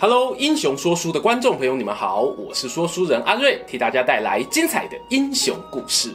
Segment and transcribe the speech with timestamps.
[0.00, 6.14] Hello，英雄说书的观众朋友，你们好，我是说书人阿瑞，替大家带来精彩的英雄故事。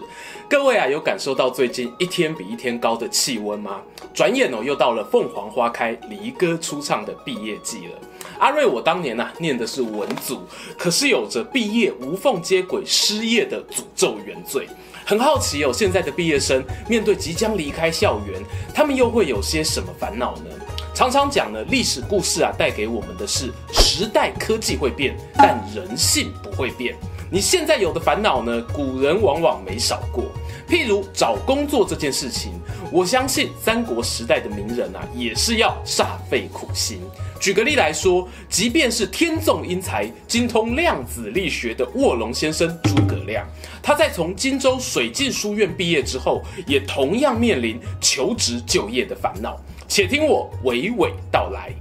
[0.50, 3.82] 各位啊，有感受到最近一天比一天高的气温吗？
[4.14, 8.00] 转眼哦，又到了凤凰花开、离歌初唱的毕业季了。
[8.40, 10.44] 阿瑞，我当年呢、啊、念的是文组，
[10.78, 14.66] 可是有着毕业无缝接轨、失业的诅咒原罪。
[15.06, 18.42] 很好奇哦，现在的毕业生面对即将离开校园，
[18.74, 20.46] 他们又会有些什么烦恼呢？
[20.94, 26.96] 常常讲呢，历史故事啊，带给我们的是时代科技会变，但人性不会变。
[27.32, 30.26] 你现在有的烦恼呢，古人往往没少过。
[30.70, 32.52] 譬如找工作这件事情，
[32.92, 37.00] 我相信三国时代的名人啊，也是要煞费苦心。
[37.42, 43.44] 举个例来说，即便是天纵英才、精通量子力学的卧龙先生诸葛亮，
[43.82, 49.60] 他在从荆州水镜书院毕业之后，也同样面临求职就业的烦恼。
[49.88, 51.72] 且听我娓娓道来。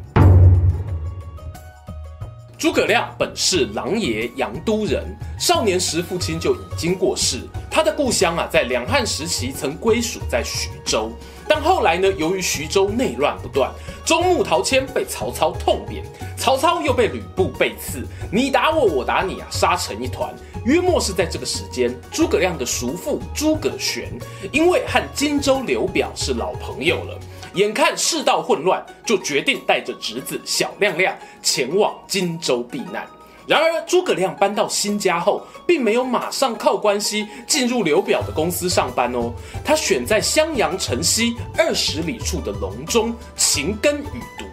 [2.59, 5.05] 诸葛亮本是琅琊阳都人，
[5.37, 7.41] 少年时父亲就已经过世。
[7.69, 11.11] 他的故乡啊，在两汉时期曾归属在徐州，
[11.49, 13.73] 但后来呢，由于徐州内乱不断，
[14.05, 16.05] 中牧陶谦被曹操痛扁，
[16.37, 20.33] 曹操又被吕布背刺，你打我，我打你啊，杀成一团。
[20.65, 24.09] 约莫是在这个时间，诸葛亮的叔父诸葛玄，
[24.53, 27.19] 因为和荆州刘表是老朋友了。
[27.55, 33.07] 眼看世道混乱，就决定带着侄子小亮亮前往荆州避难。
[33.45, 39.33] 然而，诸葛亮搬到新家后，并没有马上靠关系进入刘表的公司上班哦。
[39.65, 44.45] 他选在襄阳城西二十里处的隆中勤耕与读，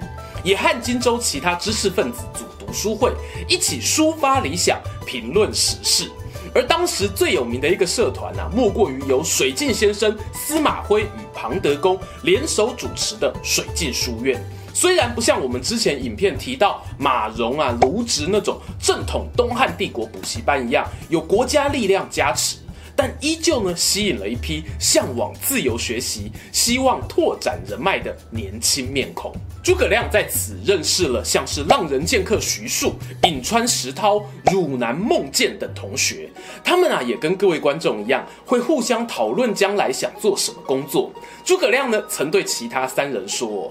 [0.44, 3.13] 也和荆州其他知识分子组读书会，
[3.47, 6.09] 一起抒发理想，评论时事。
[6.54, 14.42] 而当时最有名的一个社团啊，莫过于由水镜先生司马徽与庞德公联手主持的水镜书院。
[14.74, 22.58] 虽然不像我们之前影片提到马融啊、卢植那种正统东汉帝国补习班一样有国家力量加持。
[22.95, 29.33] 但依旧呢，吸引了一批向往自由学习、希望拓展人脉的年轻面孔。
[29.63, 36.29] 诸葛亮在此认识了像是浪人剑客徐庶、颍川石涛、汝南孟建等同学，
[36.63, 41.11] 他们啊也跟各位观众一样，会互相讨论将来想做什么工作。
[41.44, 43.69] 诸葛亮呢曾对其他三人说：“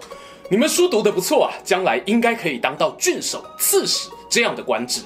[0.50, 5.02] 你们书读得不错啊，将来应该可以当到郡守、刺史这样的官职。”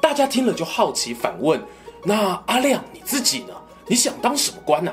[0.00, 1.60] 大家听了就好奇反问
[2.02, 3.54] ：“那阿亮你自己呢？”
[3.86, 4.92] 你想当什么官呢？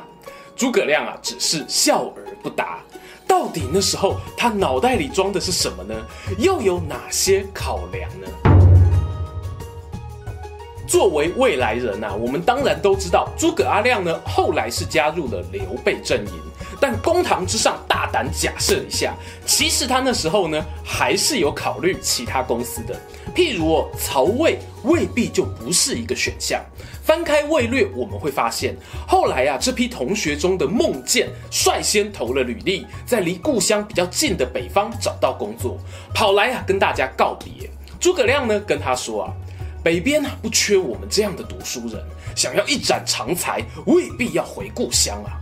[0.55, 2.79] 诸葛亮啊，只是笑而不答。
[3.27, 5.93] 到底那时候他脑袋里装的是什么呢？
[6.39, 8.27] 又有哪些考量呢？
[10.87, 16.33] 作为未来人啊，我们当然都知道，诸葛阿亮呢，后来是加入了刘备阵营。
[16.79, 17.77] 但公堂之上，
[18.17, 22.99] 胆假设一下，其实他那时候呢，还是有考虑其他公司的。
[23.35, 26.59] 譬如，曹魏未必就不是一个选项。
[27.03, 28.75] 翻开《魏略》，我们会发现，
[29.07, 35.77] 后来啊，这批同学中的孟建率先投了履历，在离故乡比较近的北方找到工作，
[36.11, 37.69] 跑来啊跟大家告别。
[37.99, 39.33] 诸葛亮呢跟他说啊，
[39.83, 42.03] 北边啊不缺我们这样的读书人，
[42.35, 45.37] 想要一展长才，未必要回故乡啊。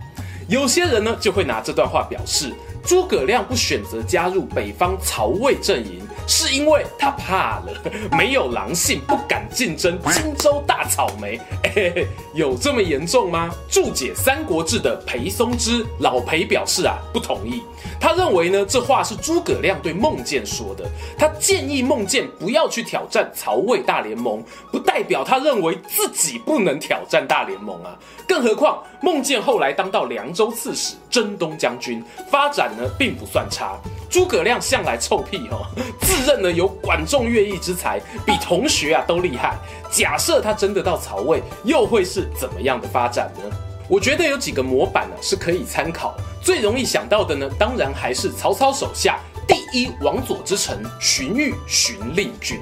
[0.48, 2.54] 有些人呢就会拿这段话表示，
[2.86, 6.02] 诸葛亮不选择加入北方曹魏阵营。
[6.28, 7.72] 是因为他怕了，
[8.18, 11.40] 没有狼性，不敢竞争荆州大草莓。
[11.76, 13.52] 欸，有这么严重吗？
[13.70, 17.62] 注解《三国志》的裴松之老裴表示啊，不同意。
[18.00, 20.90] 他认为呢，这话是诸葛亮对孟建说的。
[21.16, 27.96] 他建议孟建不要去挑战曹魏大联盟，不代表他认为自己不能挑战大联盟啊。
[28.28, 33.80] 更何况孟建后来当到凉州刺史、征东将军，发展呢并不算差。
[34.10, 35.66] 诸葛亮向来臭屁哦，
[36.02, 39.58] 自认呢有管仲乐毅之才，比同学啊都厉害。
[39.92, 43.58] 假设他真的到曹魏，又会是怎么样的发展呢？
[43.88, 46.16] 我觉得有几个模板呢是可以参考。
[46.42, 52.60] 最容易想到的呢，当然还是曹操手下第一王佐之臣荀彧荀令君。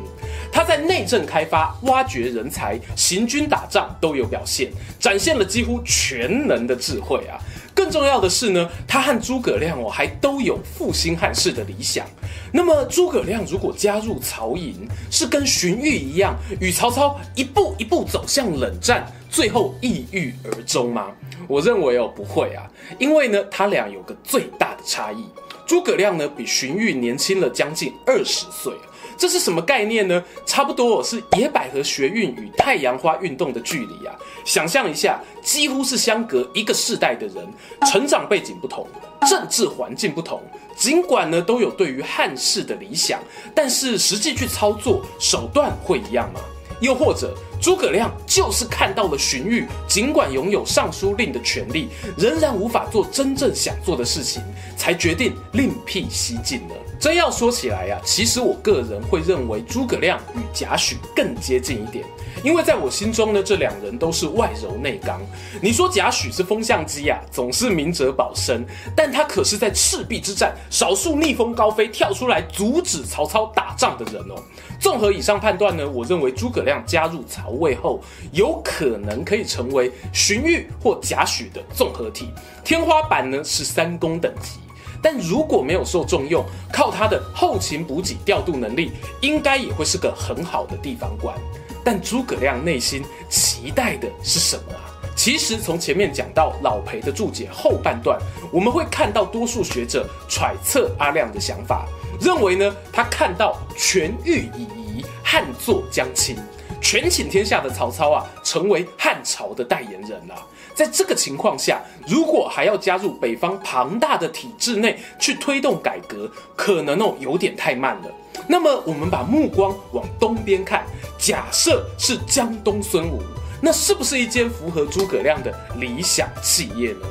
[0.52, 7.40] 他在内政开发、挖掘人才、行军打仗都有表现，展现了几乎全能的智慧啊。
[7.76, 12.06] 更重要的是呢，他和诸葛亮哦还都有复兴汉室的理想。
[12.52, 21.08] 那么诸葛亮如果加入曹营，是跟荀彧一样，与曹操一步一步走向冷战，最后抑郁而终吗？
[21.48, 25.26] 我认为哦不会啊，因为呢他俩有个最大的差异。
[25.66, 28.72] 诸葛亮呢比荀彧年轻了将近二十岁。
[29.18, 30.24] 这是什么概念呢？
[30.46, 34.16] 差不多是野百合学运与太阳花运动的距离啊！
[34.44, 37.48] 想象一下，几乎是相隔一个世代的人，
[37.88, 38.88] 成长背景不同，
[39.28, 40.42] 政治环境不同，
[40.76, 43.20] 尽管呢都有对于汉室的理想，
[43.56, 46.40] 但是实际去操作手段会一样吗？
[46.82, 47.34] 又或者
[47.64, 51.88] 诸葛亮就是看到了荀彧，尽管拥有尚书令的权力，
[52.18, 54.44] 仍然无法做真正想做的事情，
[54.76, 56.76] 才决定另辟蹊径呢？
[57.00, 62.04] 真要说起来呀、啊，其实我个人会认为诸葛亮与贾诩更接近一点，
[62.44, 65.22] 因为在我心中呢，这两人都是外柔内刚。
[65.62, 74.36] 你说贾诩是风向机呀、啊，总是明哲保身，但他可是在赤壁之战少数逆风高飞跳出来阻止曹操打仗的人哦。
[74.80, 78.02] 综合以上判断呢，我认为诸葛亮加入曹位后，
[78.32, 82.30] 有可能可以成为荀彧或贾诩的综合体，
[82.64, 84.60] 天花板呢是三公等级。
[85.02, 88.92] 但如果没有受重用，靠他的后勤补给调度能力，
[89.22, 91.36] 应该也会是个很好的地方官。
[91.84, 94.88] 但诸葛亮内心期待的是什么啊？
[95.16, 98.18] 其实从前面讲到老裴的注解后半段，
[98.50, 101.86] 我们会看到多数学者揣测阿亮的想法，
[102.22, 106.38] 认为呢，他看到权欲已移，汉作将倾，
[106.82, 110.46] 权倾天下的曹操啊，成为汉朝的代言人了啊。
[110.76, 118.12] 在这个情况下，如果还要加入北方庞大的体制内去推动改革，可能哦有点太慢了。
[118.48, 120.84] 那么我们把目光往东边看，
[121.18, 123.22] 假设是江东孙吴，
[123.62, 127.08] 那是不是一间符合诸葛亮的理想企业呢？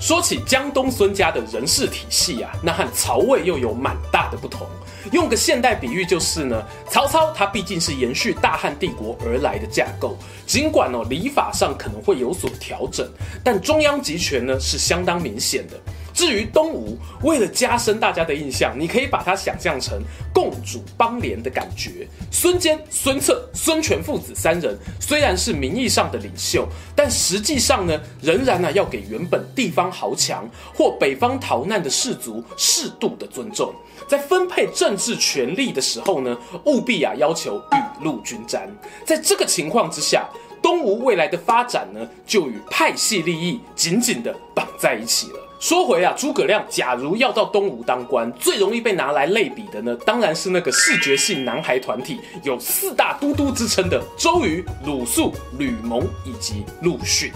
[0.00, 4.66] 说起江东孙家的人事体系啊，那和曹魏又有蛮大的不同。
[5.12, 10.16] 用个现代比喻就是呢，曹操他毕竟是延续大汉帝国而来的架构，
[10.46, 13.08] 尽管哦礼法上可能会有所调整，
[13.42, 15.78] 但中央集权呢是相当明显的。
[16.20, 20.02] 至于东吴，为了加深大家的印象，你可以把它想象成
[20.34, 22.06] 共主邦联的感觉。
[22.30, 33.72] 孙坚、孙策、孙权父子三人虽然是名义上的领袖，但实际上呢，仍然呢要给原本地方豪强或北方逃难的士族适度的尊重。
[34.06, 36.36] 在分配政治权力的时候呢，
[36.66, 38.68] 务必啊要求雨露均沾。
[39.06, 40.28] 在这个情况之下，
[40.60, 44.36] 东吴未来的发展呢，就与派系利益紧紧的
[44.80, 45.38] 在一起了。
[45.60, 57.30] 说回啊，诸葛亮假如要到东吴当官，最容易被拿来类比的呢，当然是那个视觉性男孩团体，有四大都督之称的周瑜、鲁肃、吕蒙以及陆逊。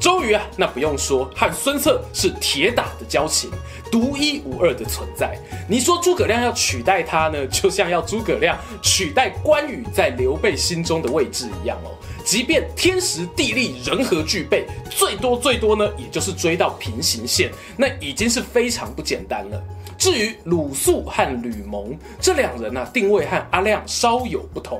[0.00, 3.48] 周瑜啊，那不用说，和孙策是铁打的交情，
[3.92, 5.38] 独一无二的存在。
[5.68, 11.94] 你说诸葛亮要取代他呢，就像要诸葛亮取代关羽在刘备心中的位置一样哦。
[12.28, 19.58] 即便天时地利人和俱备，最多最多呢，也就是追到平行线，那已经是非常不简单了。
[19.96, 24.78] 至于鲁肃和吕蒙这两人呢、定位和阿亮稍有不同。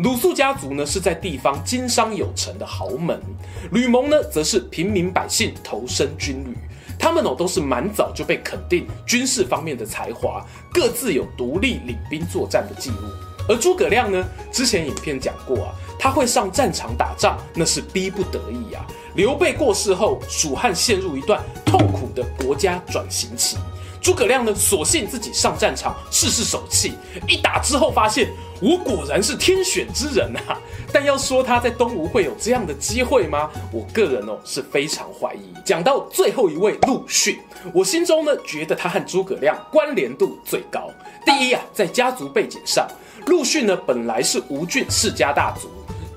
[0.00, 3.22] 鲁肃家族呢是在地方经商有成的豪门，
[3.70, 6.56] 吕蒙呢则是平民百姓投身军旅。
[6.98, 12.96] 他们哦都是蛮早就被肯定军事方面的才华，各自有独立领兵作战的记录。
[13.48, 15.72] 而诸葛亮呢，之前影片讲过啊。
[16.00, 18.86] 他会上战场打仗，那是逼不得已啊。
[19.16, 23.56] 刘备过世后，蜀汉陷入一段痛苦的国家转型期。
[24.08, 26.94] 诸葛亮呢，索性自己上战场试试手气。
[27.28, 30.58] 一打之后，发现我果然是天选之人啊。
[30.90, 33.50] 但要说他在东吴会有这样的机会吗？
[33.70, 35.52] 我个人哦是非常怀疑。
[35.62, 37.38] 讲到最后一位陆逊，
[37.74, 40.90] 我心中呢觉得他和诸葛亮关联度最高。
[41.26, 42.88] 第一啊，在家族背景上，
[43.26, 45.68] 陆逊呢本来是吴郡世家大族。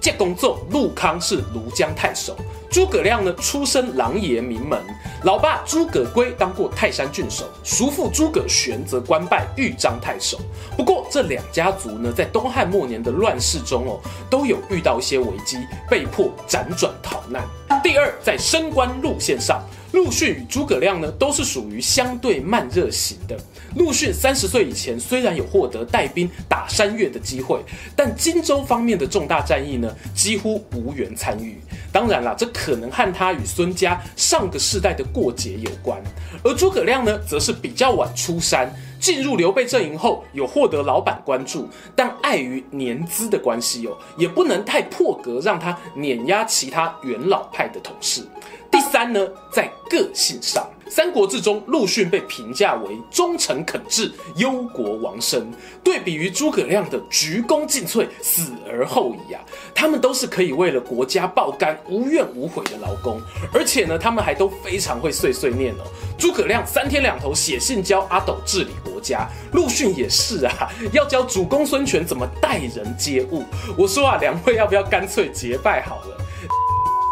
[0.01, 2.35] 借公奏，陆康是庐江太守。
[2.71, 4.79] 诸葛亮呢，出身琅琊名门，
[5.23, 10.39] 老爸诸葛珪当过泰山郡守，叔父诸葛玄则官拜豫章太守。
[10.75, 15.57] 不过这两家族呢，在东汉末年的乱世中哦，都有遇到一些危机，
[15.89, 17.43] 被迫辗转逃难。
[17.83, 19.61] 第二，在升官路线上。
[19.91, 23.37] 陆逊与诸葛亮呢，都是属于相对慢热型的。
[23.75, 27.61] 陆逊三十岁以前虽然有获得带兵打山越的机会，
[27.95, 31.57] 但荆州方面的重大战役呢，几乎无缘参与。
[31.91, 36.01] 当然啦，这可能和他与孙家上个世代的过节有关。
[36.43, 48.21] 而诸葛亮呢，则是比较晚出山，进入刘备阵营后，有获得老板关注，但碍于年资的关系哦，也不能太破格，让他碾压其他元老派的同事。
[48.69, 55.49] 第三呢，在个性上，三国志中，陆逊被评价为忠诚恳志、忧国亡身，
[55.81, 59.39] 对比于诸葛亮的鞠躬尽瘁、死而后已啊，
[59.73, 63.21] 他们都是可以为了国家爆肝、无怨无悔的劳工，
[63.53, 65.83] 而且呢，他们还都非常会碎碎念哦。
[66.17, 73.45] 诸葛亮三天两头写信教阿斗治理国家，陆逊也是啊， 要教主公孙权怎么待人接物。
[73.77, 76.17] 我说啊，两位要不要干脆结拜好了？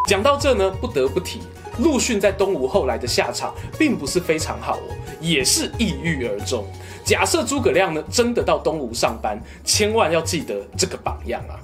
[0.06, 1.40] 讲到这呢，不得不提。
[1.80, 6.66] 陆逊在东吴后来的下场并不是非常好哦，也是抑郁而终。
[7.04, 11.58] 假设诸葛亮呢真的到东吴上班，千万要记得这个榜样啊！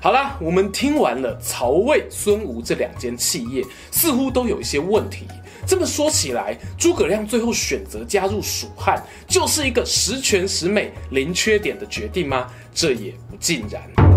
[0.00, 5.26] 好啦，我们听完了曹魏、孙吴这两间企业，似乎都有一些问题。
[5.66, 12.48] 这么说起来，诸葛亮最后选择加入蜀汉，就是一个十全十美、零缺点的决定吗？
[12.72, 14.07] 这也不尽然。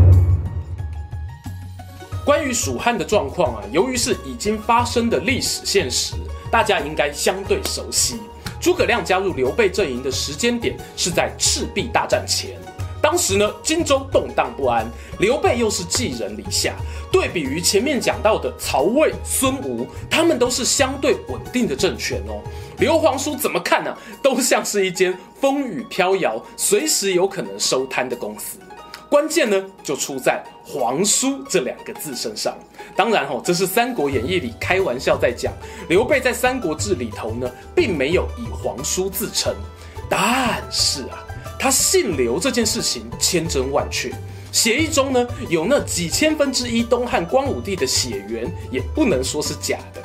[2.23, 6.13] 关于蜀汉的状况啊，由于是已经发生的历史现实，
[6.51, 8.19] 大家应该相对熟悉。
[8.59, 12.59] 诸葛亮加入刘备阵营的时间点是在赤壁大战前，
[13.01, 14.85] 当时呢，荆州动荡不安，
[15.19, 16.75] 刘备又是寄人篱下。
[17.11, 22.39] 对比于前面讲到的曹魏、孙吴，他们都是相对稳定的政权哦。
[22.77, 28.59] 刘皇叔怎么看呢、都像是一间风雨飘摇、随时有可能收摊的公司。
[29.11, 32.57] 关键呢，就出在“皇叔”这两个字身上。
[32.95, 35.51] 当然哦，这是《三国演义》里开玩笑在讲。
[35.89, 39.53] 刘备在《三国志》里头呢，并没有以皇叔自称。
[40.09, 41.27] 但是啊，
[41.59, 44.09] 他姓刘这件事情千真万确，
[44.53, 50.01] 协议中呢有那几千分之一东汉光武帝的血缘，也不能说是假的。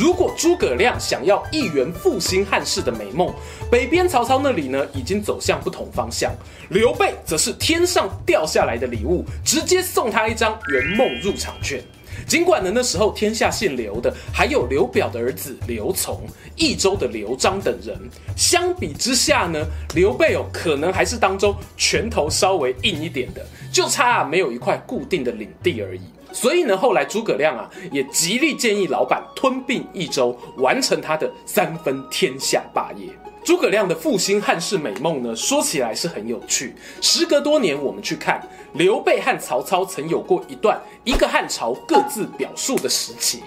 [0.00, 3.30] 如果诸葛亮想要一圆复兴汉室的美梦，
[3.70, 6.32] 北边曹操那里呢已经走向不同方向，
[6.70, 11.82] 刘备则是天上掉下来的礼物，直接送他一张圆梦入场券。
[12.26, 16.18] 尽管呢那时候天下姓刘的还有刘表的儿子刘琮、
[16.56, 17.94] 益州的刘璋等人，
[18.34, 19.62] 相比之下呢，
[19.94, 26.00] 刘备哦可能还是当中拳头稍微硬一点的，就差没有一块固定的领地而已。
[26.32, 33.08] 所以呢，后来诸葛亮啊，也极力建议老板吞并益州，完成他的三分天下霸业。
[33.42, 36.74] 诸葛亮的复兴汉室美梦呢，说起来是很有趣。
[37.00, 38.40] 时隔多年，我们去看
[38.74, 43.42] 刘备和曹操曾有过一段一个汉朝各自表述的时期。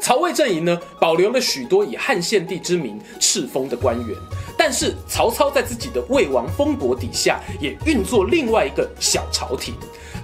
[0.00, 4.16] 曹魏阵营呢，保留了许多以汉献帝之名敕封的官员，
[4.56, 9.74] 但是曹操在自己的魏王封伯底下，也运作另外一个小朝廷。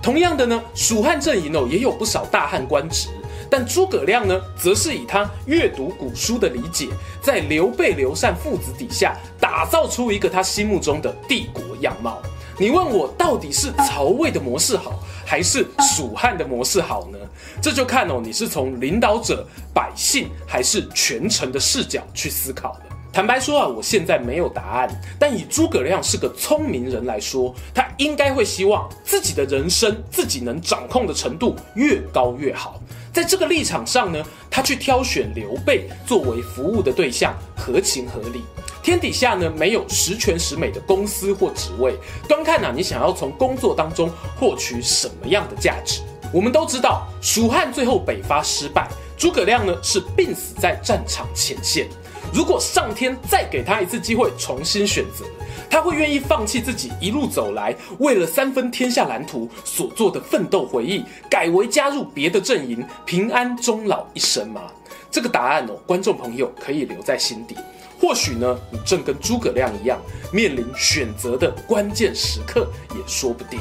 [0.00, 3.08] 同样的呢，蜀汉阵营哦也有不少大汉官职，
[3.48, 6.88] 但诸葛亮呢，则是以他阅读古书的理解，
[7.20, 12.20] 在刘备、刘禅父子底下打造出一个他心目中的帝国样貌。
[12.58, 17.18] 你问我到底是曹魏的模式好，还是蜀汉的模式好呢？
[17.60, 22.80] 这就看哦，你是从领导者、百姓，还是权臣的视角去思考的。
[23.12, 25.00] 坦白说啊，我现在没有答案。
[25.18, 32.80] 但以诸葛亮是个聪明人来说，他应该会希望自己的人生自己能掌控的程度越高越好。
[33.12, 38.40] 在这个立场上呢，他去挑选刘备作为服务的对象，合情合理。
[38.82, 41.94] 天底下呢，没有十全十美的公司或职位，
[42.26, 46.00] 端看啊，你想要从工作当中获取什么样的价值。
[46.32, 51.86] 我们都知道，蜀汉最后北伐失败，诸葛亮呢是病死在战场前线。
[52.32, 55.26] 如果上天再给他一次机会重新选择，
[55.68, 64.62] 他会愿意放弃自己一路走来为了三分天下蓝图所做的奋斗回忆，改为加入别的阵营，平安终老一生吗？
[65.10, 67.54] 这个答案哦，观众朋友可以留在心底。
[68.00, 70.00] 或许呢，你正跟诸葛亮一样，
[70.32, 73.60] 面临选择的关键时刻，也说不定。